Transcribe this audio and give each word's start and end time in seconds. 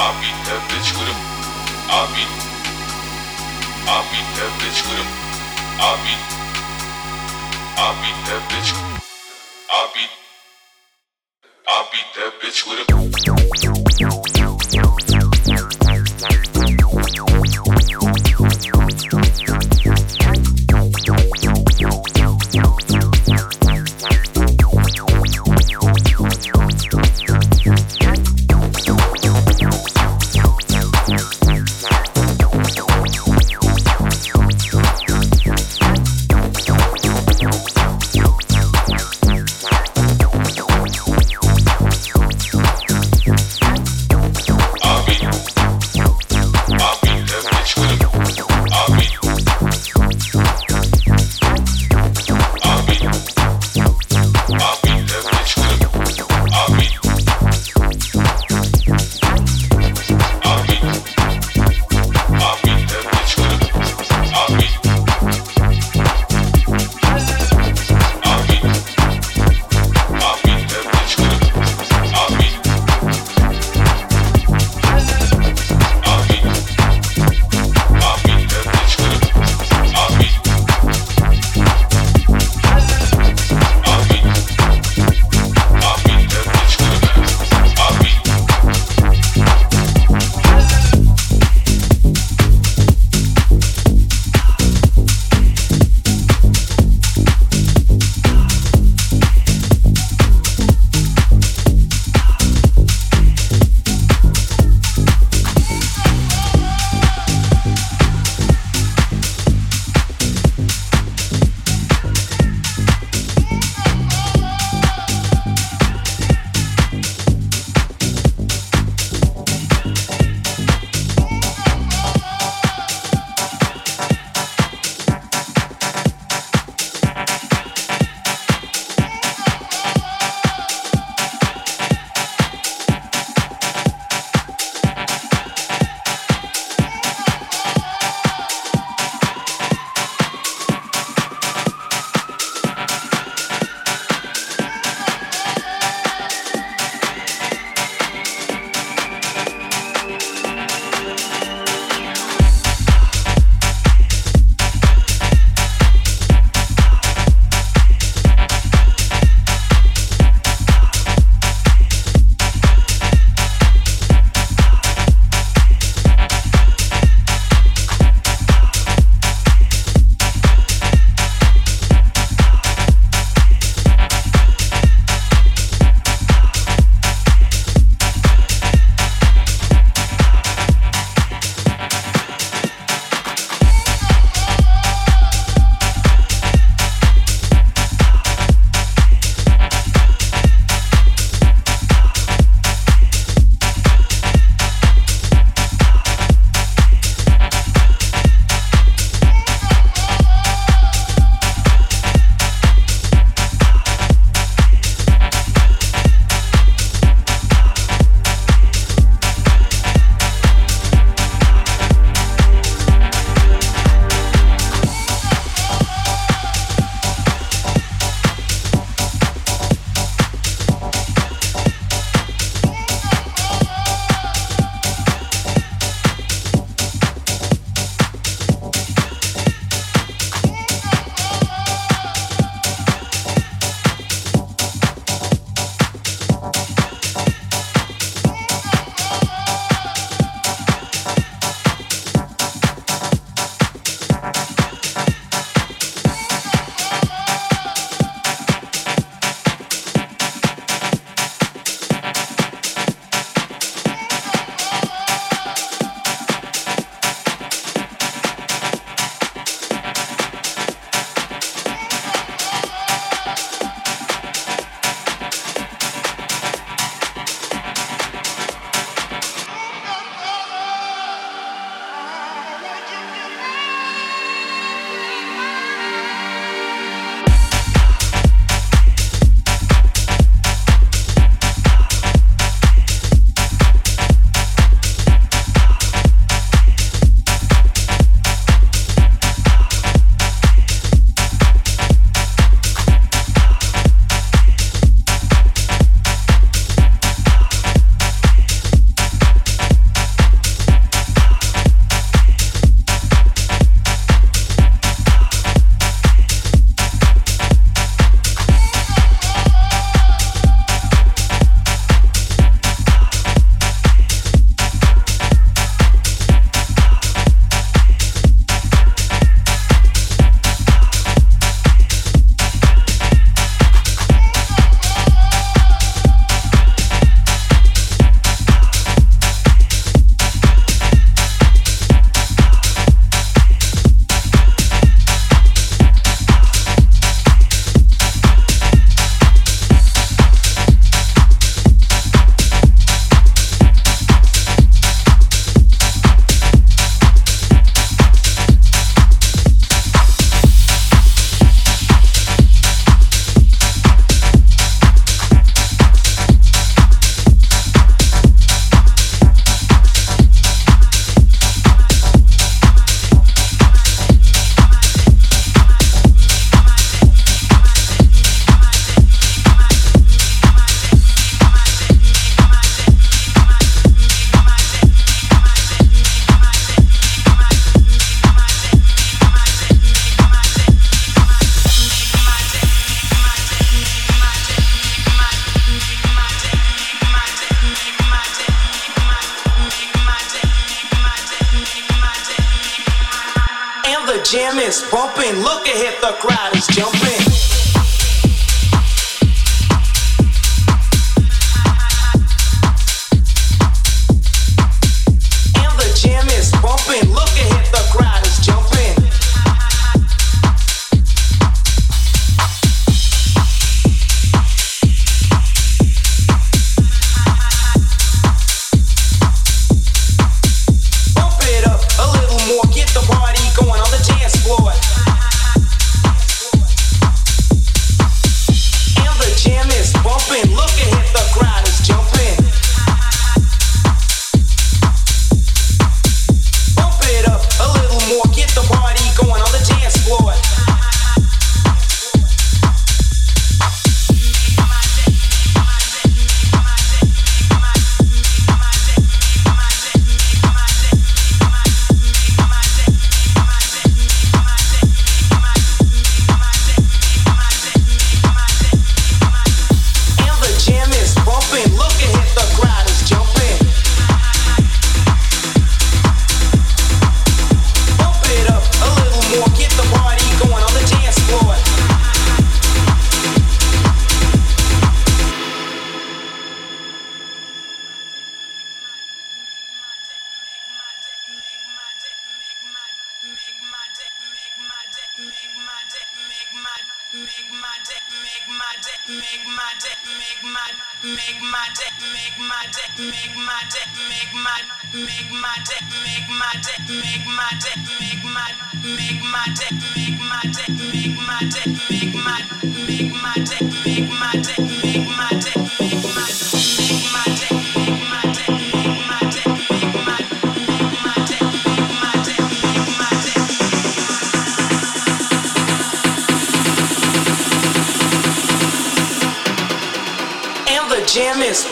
Amin 0.00 0.36
tebrik 0.44 0.86
kurum. 0.96 1.20
Amin. 1.90 2.30
Amin 3.84 4.26
tebrik 4.36 4.76
kurum. 4.84 5.08
Amin. 5.80 6.20
Amin 7.76 8.16
tebrik. 8.24 8.68
Amin. 9.68 10.10
Amin 11.68 12.06
tebrik 12.14 12.56
kurum. 12.64 13.00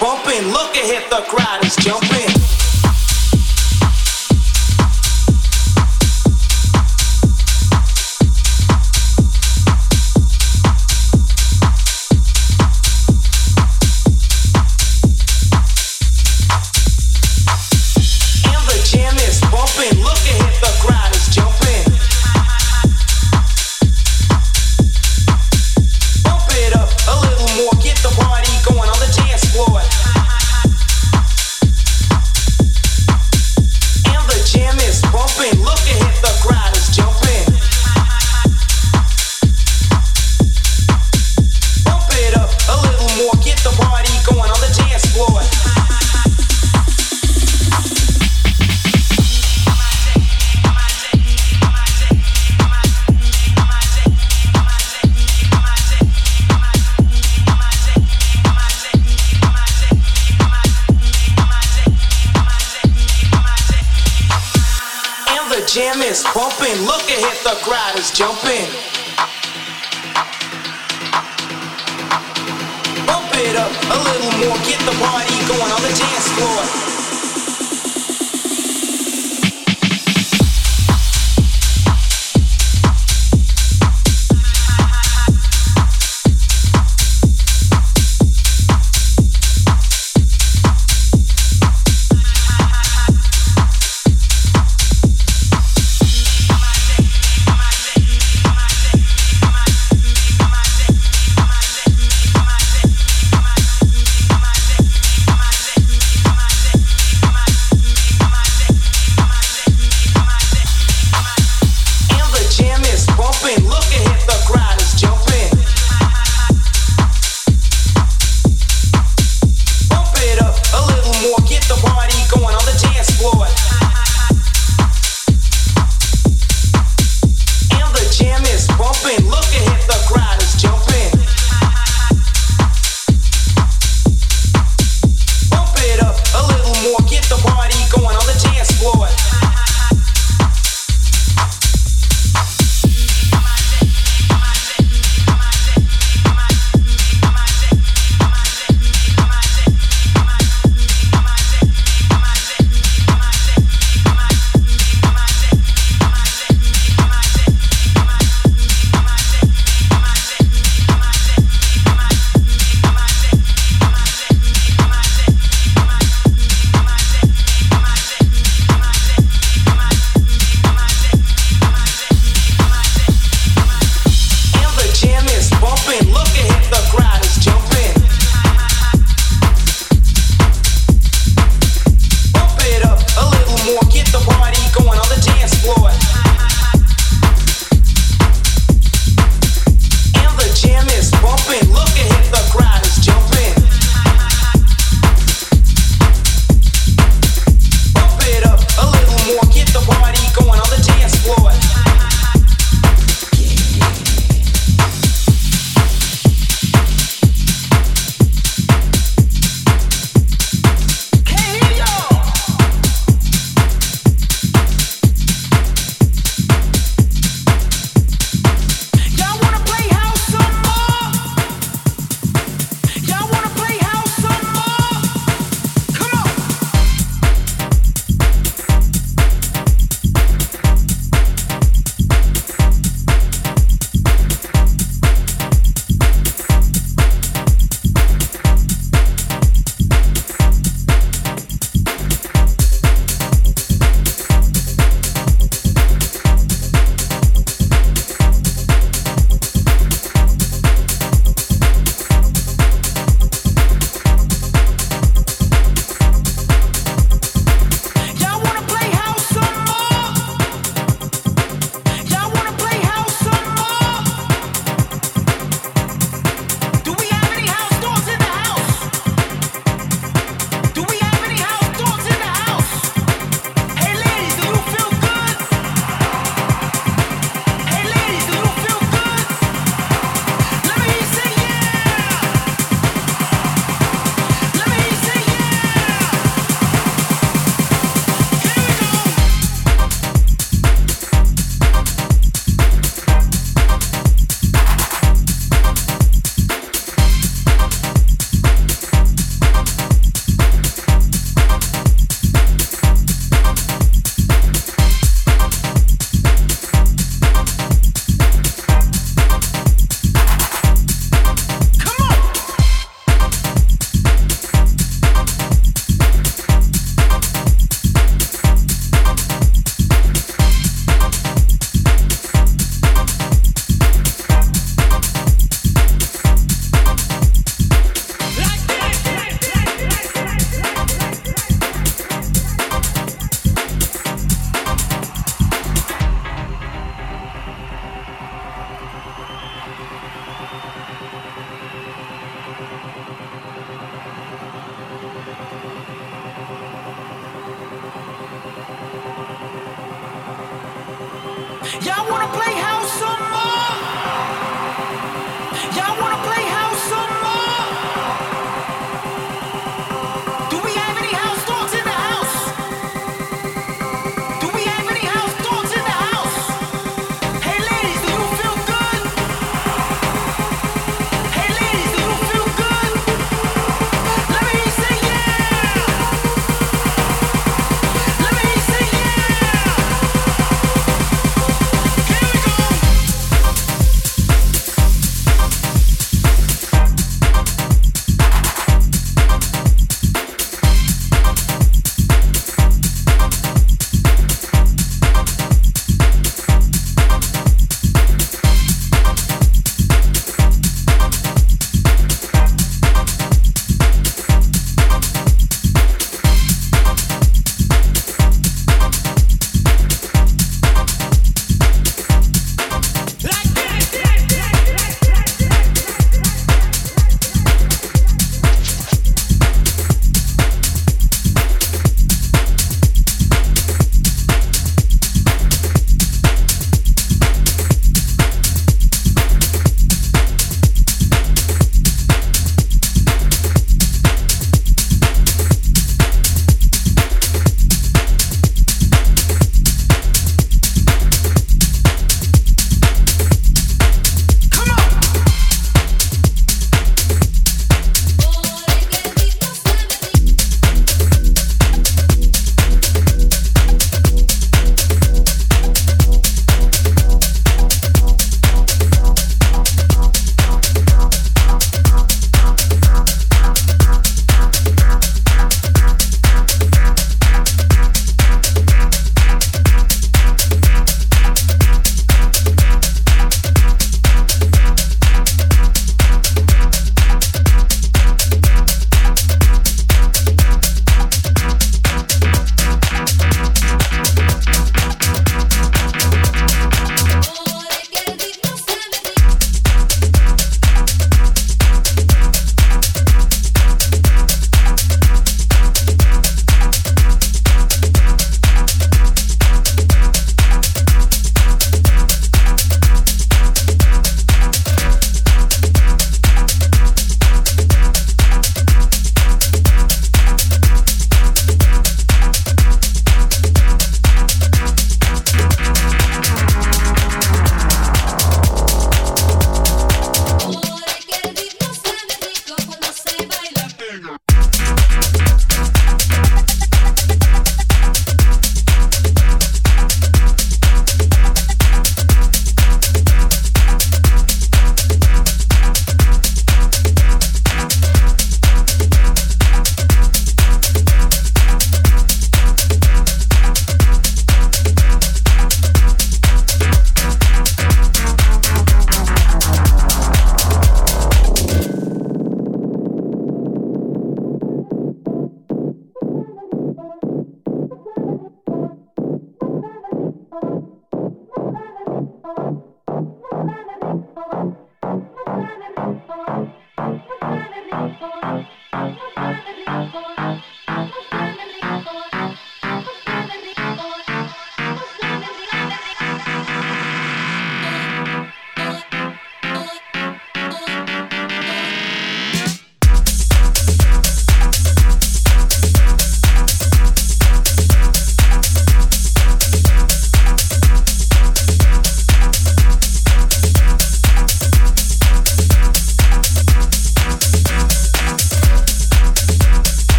Bumping. 0.00 0.48
Look 0.52 0.74
ahead, 0.74 1.04
the 1.10 1.20
crowd 1.28 1.62
is 1.62 1.76
jumping. 1.76 2.35